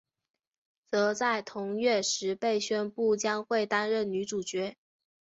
[0.89, 4.75] 则在同月时被宣布将会担任女主角。